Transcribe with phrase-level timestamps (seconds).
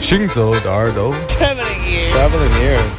[0.00, 2.96] 行走的耳朵，Traveling ears， ，Traveling ears，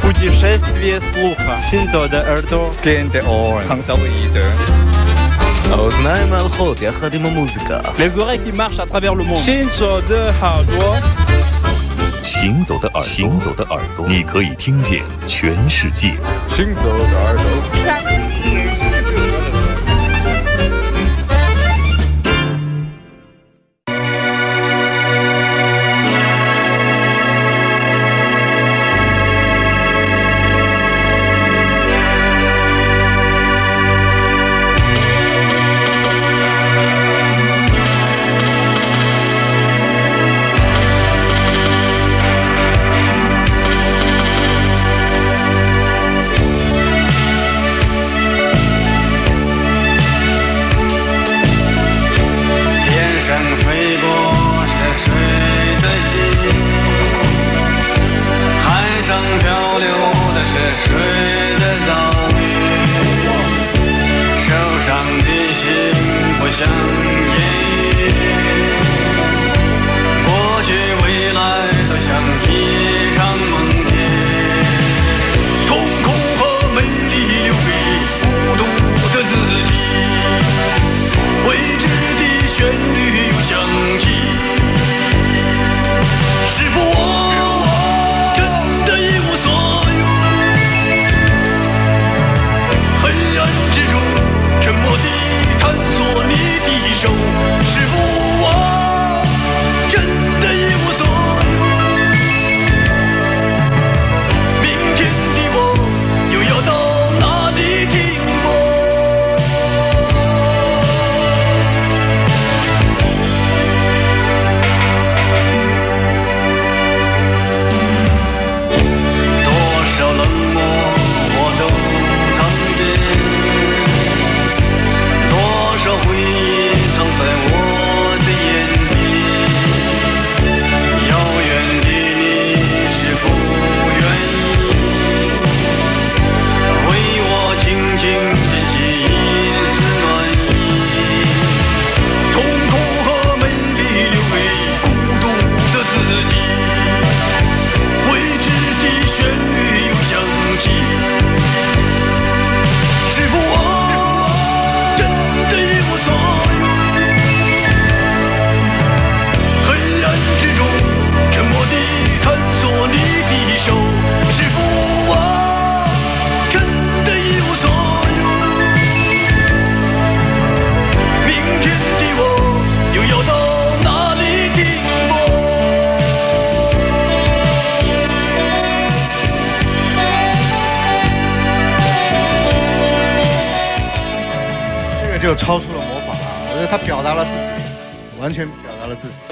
[0.00, 1.60] Путешествие слуха.
[1.68, 2.70] Синто de耳朵.
[2.82, 3.66] Gen de oren.
[3.68, 3.98] Hangzhou
[4.32, 4.44] de
[5.72, 7.80] האוזניים ההלכות יחד עם המוזיקה.
[7.98, 9.42] Les oreilles qui marchent à travers le monde.
[9.44, 10.96] Shinzo de 耳朵。
[12.22, 16.14] 行走的耳朵，行走的耳朵，你可以听见全世界。
[16.48, 18.19] 行走的耳朵。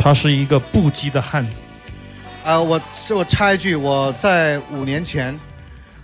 [0.01, 1.59] 他是一个不羁的汉子。
[2.41, 5.37] 啊、我是我插一句，我在五年前，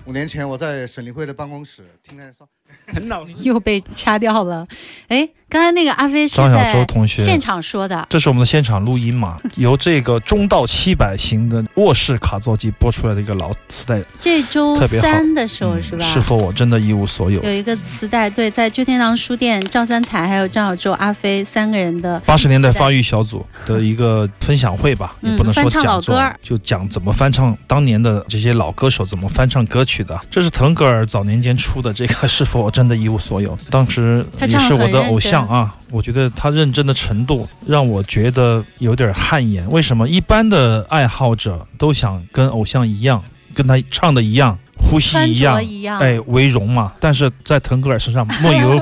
[0.03, 2.47] 五年前我在省立会的办公室听他说，
[2.87, 3.33] 很老实。
[3.41, 4.67] 又被掐掉了。
[5.07, 7.23] 哎，刚才那个阿飞是张小在舟同学。
[7.23, 16.05] 现场说的，这是我们的现场录音嘛， 由这个中到七百型的卧室卡座机播出来的一个老磁带，这周特别好三的时候嗯是吧？
[16.05, 17.41] 是否我真的一无所有？
[17.41, 17.49] 有？
[17.49, 30.19] 一个磁带，对，在旧天堂书店，赵三彩还有张小舟、阿飞三个人的八十年代发育，小组的一个分享会吧，嗯也不能说翻唱老讲座歌，就讲怎么翻唱当年的这些老歌手怎么翻唱歌曲的。
[30.29, 35.75] 这是腾格尔早年间出的这个《是否我真的一无所有》，当时也是我的偶像真啊。
[35.91, 39.69] 我觉得他认真的程度让我觉得有点汗颜。
[39.69, 43.23] 为什么一般的爱好者都想跟偶像一样，
[43.53, 46.93] 跟他唱的一样，呼吸一样，一样，哎，为荣嘛。
[46.99, 48.79] 但是在腾格尔身上没有，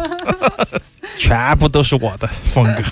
[1.19, 2.83] 全部都是我的风格，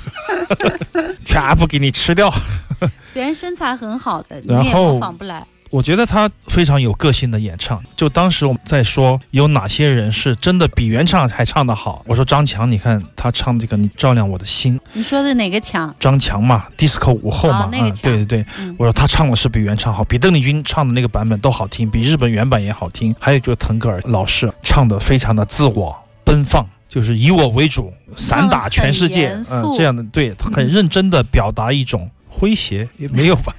[1.26, 2.32] 全部给你吃掉。
[3.14, 5.46] 别人身材很好的，你也模仿不来。
[5.72, 7.82] 我觉得他非常有个性的演唱。
[7.96, 15.96] 就当时我们在说有哪些人是真的比原唱还唱得好，我说张强，你看他唱这个《你照亮我的心》，你说的哪个强？
[16.00, 23.16] 张强嘛，disco 舞后嘛，嗯，哦那个强对对对，嗯我说他唱的是比原唱好，比邓丽君唱的那个版本都好听，比日本原版也好听。
[23.18, 26.68] 还有就是腾格尔老师唱的非常的自我奔放。
[26.90, 33.54] 就是以我为主，散打全世界，嗯这样的，对很认真的表达一种诙谐也没有吧，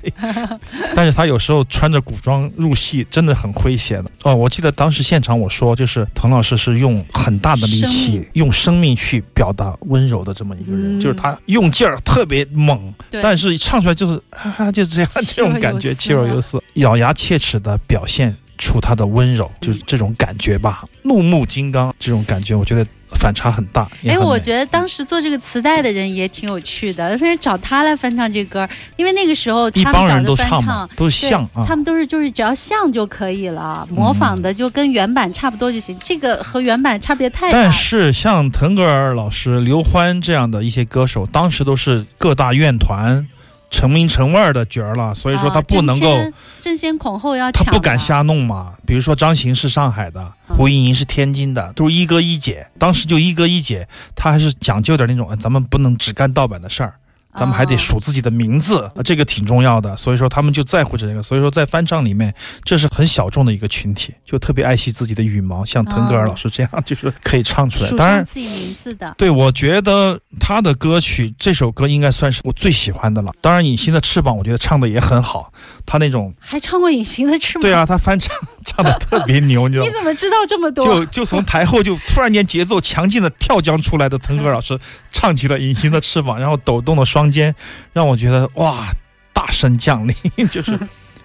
[0.94, 4.10] 但是他有时候穿着古装入戏，真的很诙谐的。
[4.22, 11.00] 哦，我记得当时现场我说，就是滕老师是用很大的力气命，用生命去表达温柔的这么一个人，嗯。
[11.00, 22.86] 就是他用劲儿特别猛，但是唱出来就是啊，就这样 这种感觉，气若游丝，咬牙切齿的表现出他的温柔，就是这种感觉吧，怒目金刚这种感觉，我觉得
[23.22, 23.88] 反差很大。
[24.00, 31.76] 也哎，我觉得当时做这个磁带的人也挺有趣的，非常找他来翻唱这歌，因为那个时候一帮人他们找的翻都唱都是像啊他。
[31.76, 35.96] 们都是就是只要像就可以了，模仿的就跟原版差不多就行。
[36.02, 37.58] 这个和原版差别太大。
[37.60, 43.26] 但是像腾格尔老师、刘欢这样的一些歌手，当时都是各大院团
[43.72, 47.98] 成名成腕儿的角儿了，所以说啊他不能够，争先争先恐后要抢，他不敢。
[47.98, 48.74] 瞎弄嘛。
[48.86, 52.66] 比如说张行是上海的，嗯胡莹莹是天津的，都是一哥一姐。
[52.78, 56.94] 当时就一哥一姐，他还是讲究点那种，哎咱们不能只干盗版的事儿。
[57.34, 59.96] 咱们还得哦数自己的名字，啊这个挺重要的。
[59.96, 61.22] 所以说他们就在乎这个。
[61.22, 62.34] 所以说在翻唱里面，
[62.64, 67.88] 这是很小众的一个群体，就特别爱惜自己的羽毛，像腾格尔哦老师这样，就是可以唱出来。
[67.88, 73.32] 数当然，自己名字的，对，我觉得他的歌曲这首歌应该算是我最喜欢的了。
[73.40, 75.52] 当然，《隐形的翅膀》我觉得唱的也很好，
[75.86, 77.60] 他那种还唱过《隐形的翅膀》。
[77.62, 79.90] 对啊，他翻唱 唱的特别牛，你知道吗？
[79.90, 80.84] 你怎么知道这么多？
[80.84, 84.78] 就就从台后就突然间节奏强劲的跳江出来的腾格尔老师
[85.10, 87.54] 唱起了《隐形的翅膀》，然后抖动的双肩，
[87.92, 88.86] 让我觉得哇，
[89.32, 90.14] 大神降临，
[90.48, 90.78] 就是，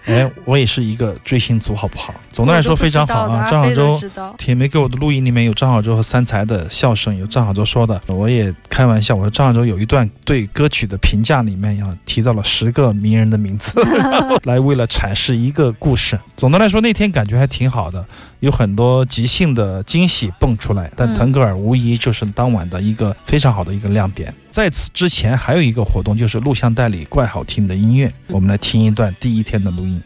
[0.08, 2.14] 哎，我也是一个追星族，好不好？
[2.32, 4.00] 总的来说非常好啊，张小舟。
[4.38, 13.78] 铁梅给我的录音里面有张小舟和三才的笑声，有张小舟说的，我也开玩笑，我说张小舟有一段对歌曲的评价里面呀提到了十个名人的名字，
[14.44, 16.18] 来为了阐释一个故事。
[16.36, 18.02] 总的来说那天感觉还挺好的，
[18.39, 24.33] 有很多即兴的惊喜蹦出来，但嗯腾格尔无疑就是当晚的一个非常好的一个亮点。
[24.49, 30.01] 在此之前还有一个活动，就是录像带里怪好听的音乐，我们来听一段第一天的录音。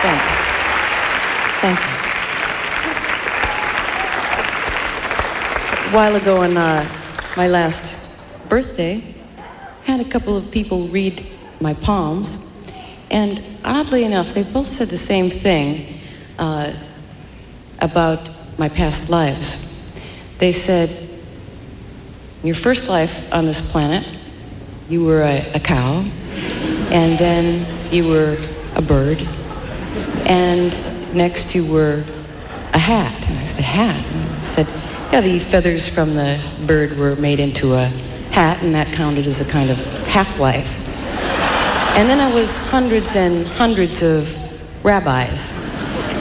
[0.00, 0.30] Thank you.
[1.60, 1.86] Thank you.
[5.88, 6.84] A while ago on uh,
[7.36, 7.82] my last
[8.48, 9.02] birthday,
[9.86, 11.22] I had a couple of people read
[11.60, 12.51] my palms,
[13.09, 15.99] and oddly enough, they both said the same thing
[16.39, 16.73] uh,
[17.79, 19.97] about my past lives.
[20.39, 20.89] They said,
[22.43, 24.05] your first life on this planet,
[24.89, 26.03] you were a, a cow,
[26.91, 28.37] and then you were
[28.75, 29.21] a bird,
[30.25, 30.73] and
[31.15, 32.03] next you were
[32.73, 33.13] a hat.
[33.29, 34.05] And I said, a hat?
[34.11, 34.67] And he said,
[35.13, 37.85] yeah, the feathers from the bird were made into a
[38.31, 39.77] hat, and that counted as a kind of
[40.07, 40.82] half-life.
[41.95, 44.27] And then I was hundreds and hundreds of
[44.83, 45.61] rabbis.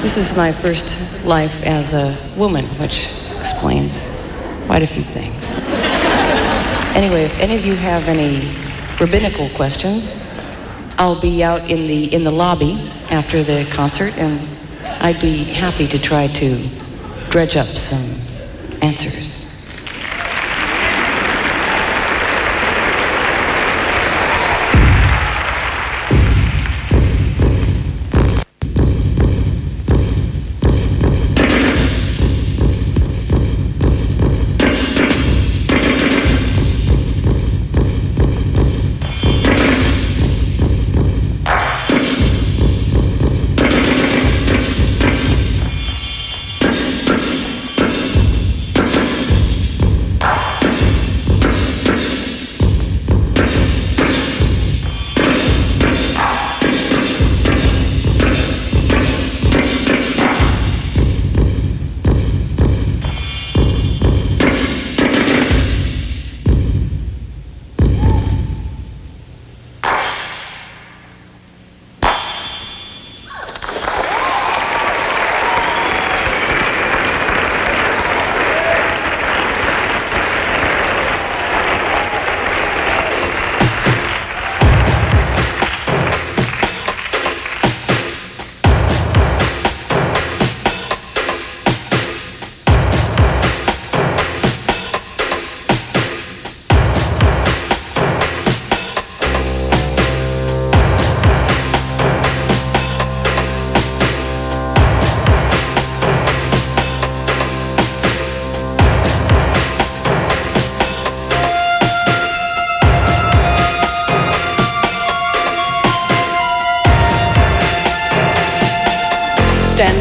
[0.03, 3.07] This is my first life as a woman, which
[3.39, 4.31] explains
[4.67, 5.43] quite a few things.
[6.95, 8.55] Anyway, if any of you have any
[9.01, 10.31] rabbinical questions,
[10.99, 12.75] I'll be out in the in the lobby
[13.11, 14.39] after the concert, and
[15.01, 16.69] I'd be happy to try to
[17.31, 18.05] dredge up some
[18.83, 19.22] answers.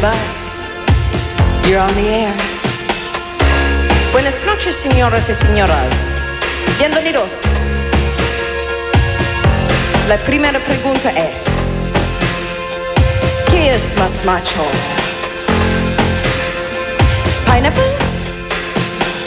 [0.02, 0.18] By.
[1.64, 2.36] You're on the air.
[4.10, 5.94] Buenas noches, señoras y señoras.
[6.76, 7.32] Bienvenidos
[10.08, 11.44] La primera pregunta es,
[13.48, 14.60] ¿qué es más macho?
[17.46, 17.84] Pineapple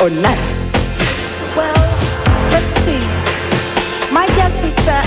[0.01, 0.38] or knife?
[1.55, 1.74] Well,
[2.51, 3.00] let's see.
[4.12, 5.05] My guess is that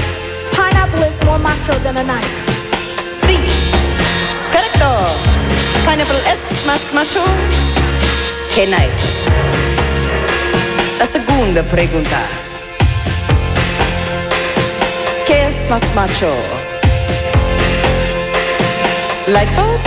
[0.50, 2.26] pineapple is more macho than a knife.
[3.26, 3.36] Sí,
[4.50, 5.27] correcto.
[5.88, 7.24] Pineapple es más macho
[8.54, 8.90] que knife.
[10.98, 12.26] La segunda pregunta.
[15.26, 16.30] ¿Qué es más macho?
[19.28, 19.80] Light bulb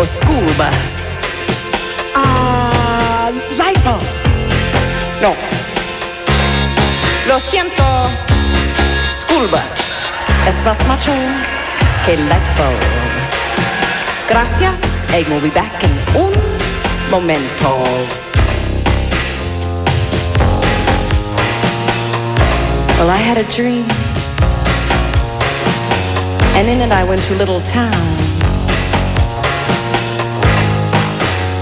[0.00, 1.22] o school bus?
[2.16, 4.02] Ah, light bulb.
[5.22, 5.36] No.
[7.28, 8.10] Lo siento.
[9.20, 9.60] School bus
[10.48, 11.12] es más macho
[12.04, 13.23] que light bulb.
[14.28, 14.74] Gracias
[15.10, 16.32] y we'll be back in un
[17.10, 17.74] momento.
[22.96, 23.84] Well, I had a dream.
[26.56, 27.92] And in it I went to a little town.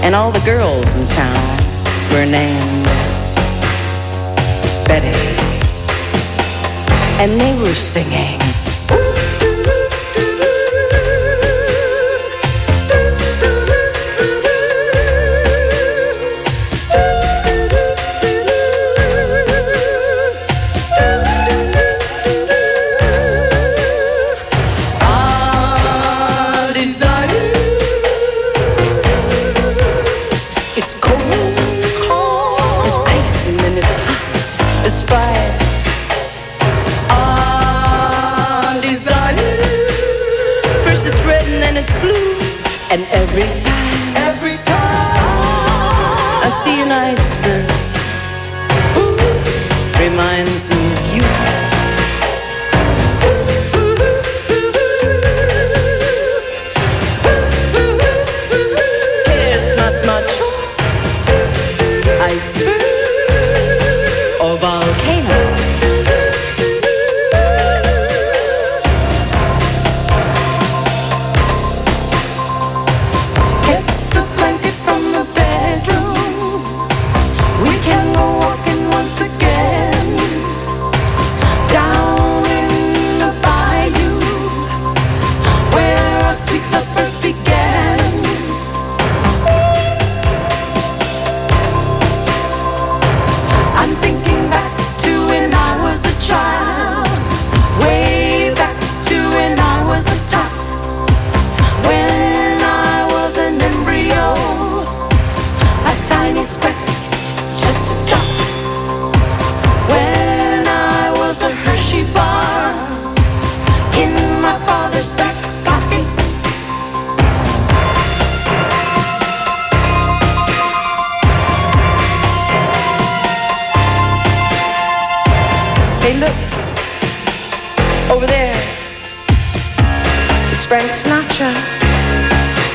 [0.01, 1.57] And all the girls in town
[2.13, 2.85] were named
[4.87, 5.17] Betty.
[7.19, 8.52] And they were singing.
[64.57, 65.12] Volcano.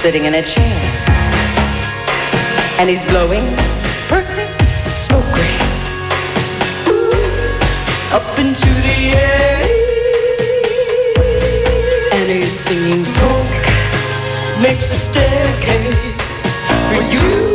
[0.09, 0.81] Sitting in a chair.
[2.79, 3.45] And he's blowing
[4.09, 4.57] perfect
[4.97, 5.61] smoke ring
[8.17, 9.61] up into the air.
[12.15, 13.65] And he's singing smoke
[14.63, 16.17] makes a staircase
[16.89, 17.48] for you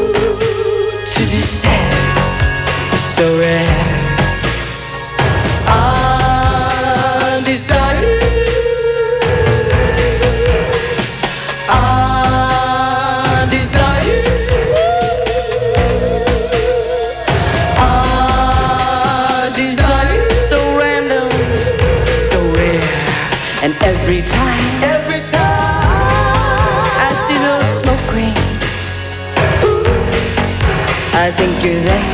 [31.37, 32.12] think you're there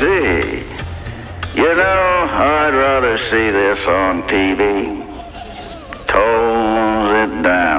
[0.00, 0.64] see.
[1.60, 5.02] You know, I'd rather see this on TV.
[6.06, 7.71] Tones it down.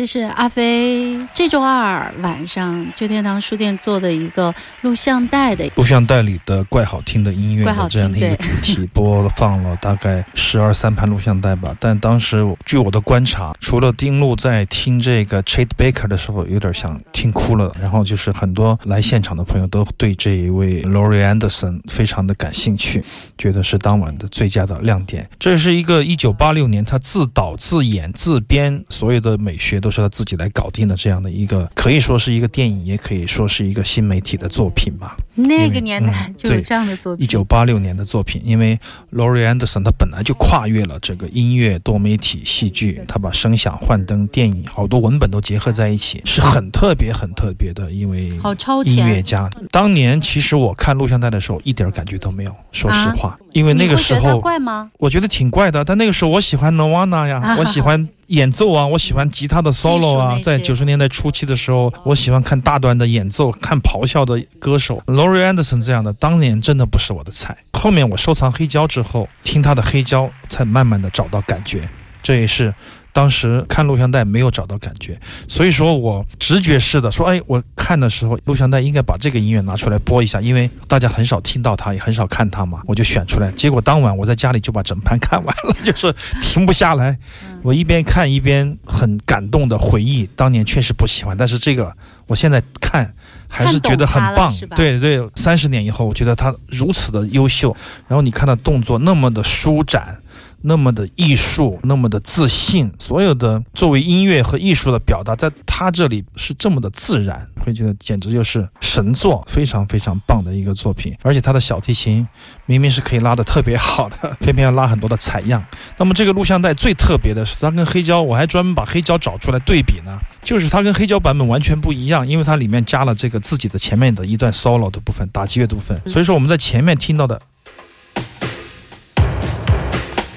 [0.00, 11.76] 这是阿飞这周二晚上旧天堂书店做的一个录像带的录像带里的怪好听的音乐的这样的一个主题，播放了大概十二三盘录像带吧。
[11.78, 23.04] 但当时我据我的观察，除了丁路在听这个 Chet Baker 的时候有点想听哭了，然后就是很多来现场的朋友都对这一位 Laurie Anderson 非常的感兴趣，
[23.36, 25.28] 觉得是当晚的最佳的亮点。
[25.38, 35.16] 这是一个一九八六年他自导自演自编，所有的美学都是他自己来搞定的这样的一个，可以说是一个电影，也可以说是一个新媒体的作品吧。
[35.34, 37.24] 那个年代嗯 就有这样的作品。
[37.24, 38.78] 一九八六年的作品，因为
[39.12, 49.48] Laurie Anderson 他本来就跨越了这个音乐、多媒体、戏剧，他把声响、幻灯、电影好多文本都结合在一起，是很特别、很特别的因为好超音乐，家。
[49.70, 54.90] 当年其实我看录像带的时候，一点感觉都没有，说实话，因为那个时候怪吗？
[54.98, 57.56] 我觉得挺怪的，但那个时候我喜欢 Nirvana 呀，啊。
[57.58, 67.56] 我喜欢演奏啊，我喜欢吉他的 solo 啊在九十年代初期的时候，我喜欢看大段的演奏，看咆哮的歌手 Laurie Anderson 这样的，当年真的不是我的菜。
[67.72, 71.88] 后面我收藏黑胶之后，听他的黑胶，才慢慢的找到感觉。
[72.22, 72.74] 这也是
[73.14, 83.50] 当时看录像带没有找到感觉，所以说我直觉式的说，哎，我看的时候录像带应该把这个音乐拿出来播一下，因为大家很少听到它，也很少看它嘛，我就选出来。
[83.52, 87.16] 结果当晚我在家里就把整盘看完了， 就是停不下来。
[87.62, 91.96] 我一边看一边很感动的回忆，当年确实不喜欢，但是这个
[92.30, 93.12] 我现在看
[93.48, 100.16] 还是觉得很棒对对，三十年以后，我觉得他如此的优秀，然后你看他动作那么的舒展。
[100.62, 111.16] 那么的艺术，那么的自信，所有的作为音乐和艺术的表达，在他这里是这么的自然，会觉得简直就是神作，非常非常棒的一个作品。
[111.22, 112.26] 而且他的小提琴
[112.66, 115.64] 明明是可以拉的特别好的， 偏偏要拉很多的采样。
[115.96, 127.40] 那么这个录像带最特别的是，它跟黑胶，我还专门把黑胶找出来对比呢，就是它跟黑胶版本完全不一样，因为它里面加了这个自己的前面的一段 solo 的部分，打击乐的部分，所以说我们在前面听到的。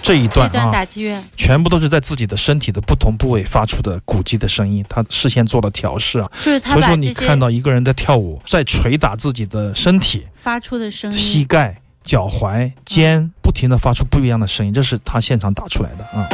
[0.04, 16.28] 这一段啊，打击乐，全部都是在自己的身体的不同部位发出的鼓击的声音，他事先做了调试啊，就是他所以说你看到一个人在跳舞，在捶打自己的身体、发出的声音，膝盖、脚踝、肩，不停的发出不一样的声音，这是他现场打出来的啊。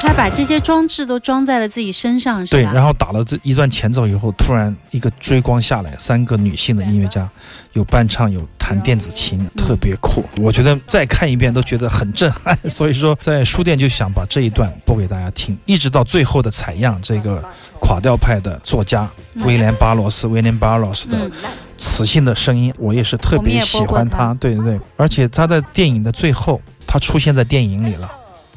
[0.00, 2.72] 他把这些装置都装在了自己身上，是对，吧？
[2.72, 7.28] 然后打了这一段前奏以后，突然一个追光下来，三个女性的音乐家，
[7.72, 10.24] 有伴唱，有弹电子琴，特别酷。
[10.36, 17.44] 我觉得再看一遍都觉得很震撼， 所以说在书店就想把这一段播给大家听，一直到最后的采样，这个
[17.80, 19.08] 垮掉派的作家
[19.38, 21.32] 威廉巴罗斯，威廉巴罗斯的嗯，
[21.76, 24.32] 磁性的声音，我也是特别喜欢他。
[24.34, 28.08] 对对对，而且他在电影的最后，他出现在电影里了。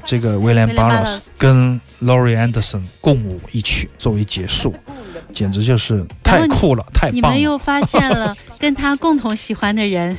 [0.05, 4.73] 这个威廉巴罗斯跟 Laurie Anderson 共舞一曲作为结束，
[5.33, 7.13] 简直就是太酷了，太棒了。
[7.13, 10.17] 你们又发现了 跟他共同喜欢的人，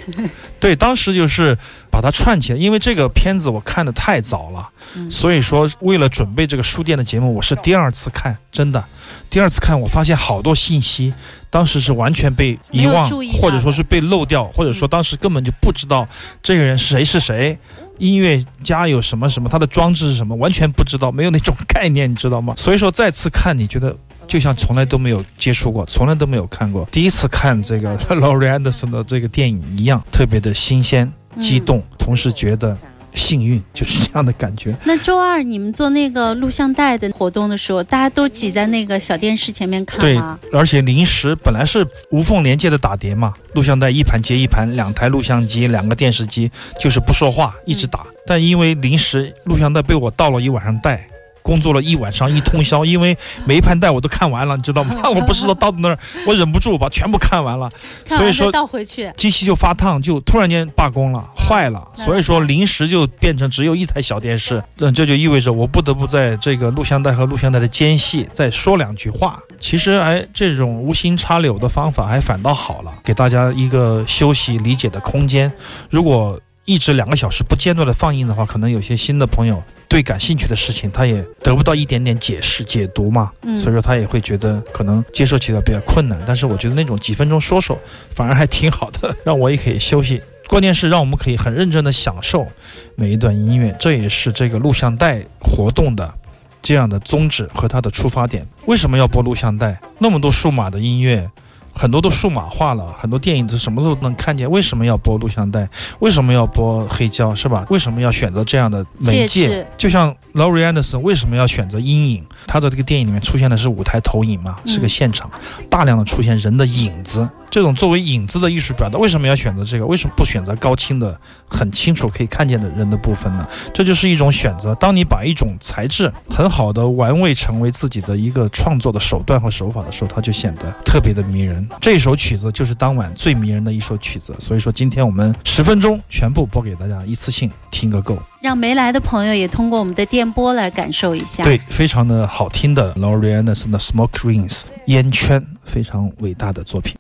[0.61, 1.57] 对，当时就是
[1.91, 5.11] 把它串起来，因为这个片子我看的太早了，嗯。
[5.11, 8.85] 所以说为了准备这个书店的节目，我是第二次看，真的，
[9.29, 11.13] 第二次看我发现好多信息，
[11.51, 13.05] 当时是完全被遗忘
[13.41, 16.07] 或者说是被漏掉，或者说当时根本就不知道
[16.43, 17.59] 这个人是谁是谁。
[17.99, 22.55] 音乐家有什么什么，他的装置是什么，完全不知道，没有那种概念，你知道吗？
[22.59, 32.77] 所以说再次看，你觉得就像从来都没有接触过，从来都没有看过，第一次看这个 Laurie Anderson 的这个电影一样，特别的新鲜、激嗯动，同时觉得
[33.15, 34.77] 幸运，就是这样的感觉。
[34.85, 40.19] 那周二你们做那个录像带的活动的时候，大家都挤在那个小电视前面看对？，
[40.53, 48.07] 而且临时本来是无缝连接的打碟嘛，录像带一盘接一盘，两台录像机，两个电视机，就是不说话，一直打。
[48.27, 51.09] 但因为临时录像带被我倒了一晚上带。
[51.43, 54.97] 工作了一晚上一通宵，因为每一盘带我都看完了，你知道吗？
[55.11, 57.71] 我不知道到那儿，我忍不住把全部看完了，
[58.11, 69.39] 完所以说倒回去，机器就发烫，就突然间罢工了，坏了，所以说临时就变成只有一台小电视，嗯，这就意味着我不得不在这个录像带和录像带的间隙再说两句话。
[69.59, 75.51] 其实，哎，这种无心插柳的方法还反倒好了，给大家一个休息理解的空间。
[75.89, 86.23] 如果一直两个小时不间断的放映的话，可能有些新的朋友对感兴趣的事情，他也得不到一点点解释解读嘛，嗯所以说他也会觉得可能接受起来比较困难。
[86.25, 87.79] 但是我觉得那种几分钟说说，
[88.11, 90.23] 反而还挺好的，让我也可以休息。
[90.49, 92.47] 关键是让我们可以很认真的享受
[92.95, 96.13] 每一段音乐，这也是这个录像带活动的
[96.61, 98.47] 这样的宗旨和它的出发点。
[98.67, 99.81] 为什么要播录像带？
[99.99, 101.29] 那么多数码的音乐。
[101.75, 104.51] 很多都数码化了，很多电影都什么都能看见。
[104.51, 105.69] 为什么要播录像带？
[106.01, 107.35] 为什么要播黑胶？
[107.35, 107.67] 是吧？
[107.71, 109.67] 为什么要选择这样的媒介？
[109.77, 112.25] 就像 Laurie Anderson 为什么要选择阴影？
[112.47, 115.31] 他的这个电影里面出现的是舞台投影嘛，是个现场，
[115.69, 117.29] 大量的出现人的影子。
[117.51, 119.87] 这种作为影子的艺术表达，为什么要选择这个？
[119.87, 123.47] 为什么不选择高清的、很清楚可以看见的人的部分呢？
[123.75, 124.75] 这就是一种选择。
[124.77, 131.69] 当你把一种材质很好的玩味成为自己的一个创作的手段和手法的时候，它就显得特别的迷人。
[131.79, 134.35] 这首曲子就是当晚最迷人的一首曲子。
[134.39, 141.45] 所以说，今天我们十分钟全部播给大家，一次性听个够，让没来的朋友也通过我们的电波来感受一下。
[141.45, 146.97] 对，非常的好听的 Laurie Anderson 的 Smoke Rings 烟圈，非常伟大的作品。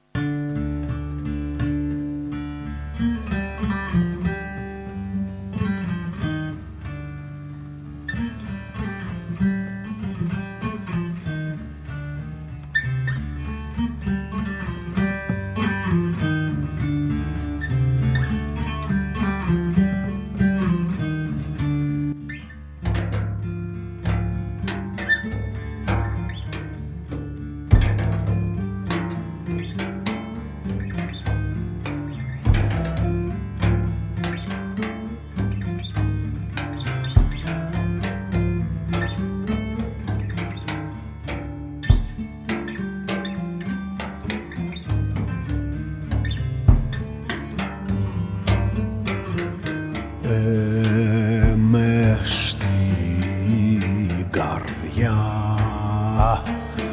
[51.57, 55.14] με στην καρδιά,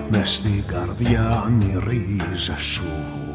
[0.09, 3.28] με στην καρδιά μυρίζεσαι σου.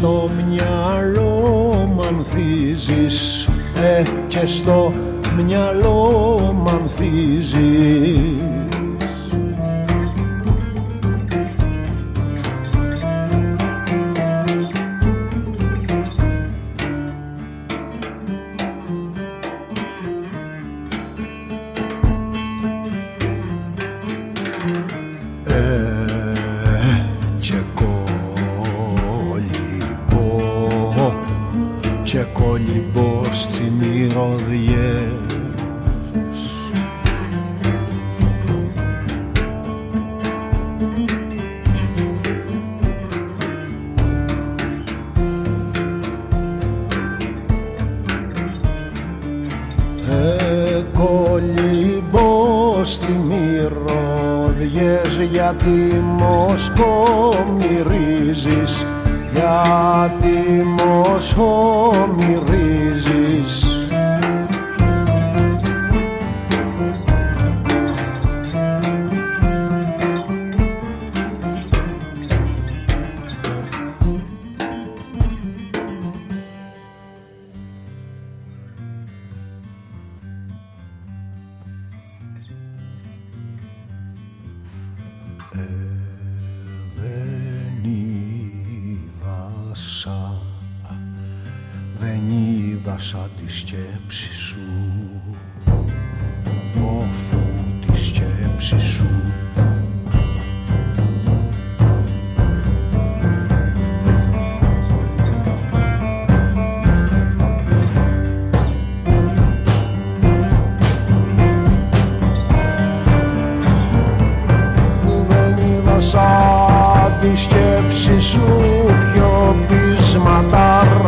[0.00, 4.92] Στο μυαλό μ' ανθίζεις ε, και στο
[5.36, 7.79] μυαλό μ' ανθίζεις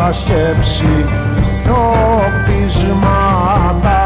[0.03, 1.07] παρασκέψει,
[1.63, 1.93] ποιο
[2.47, 4.03] πείσμα τα.